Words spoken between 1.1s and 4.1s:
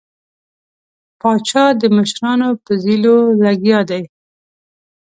پاچا د مشرانو په ځپلو لګیا دی.